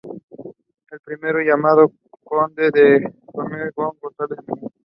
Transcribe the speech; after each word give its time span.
El 0.89 0.99
primero 1.01 1.41
llamado 1.41 1.91
conde 2.23 2.71
de 2.73 3.13
Coímbra 3.27 3.69
fue 3.75 3.91
Gonzalo 4.09 4.35
Muñoz. 4.47 4.71